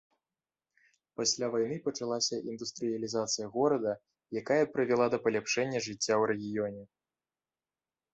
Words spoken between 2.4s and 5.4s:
індустрыялізацыя горада, якая прывяла да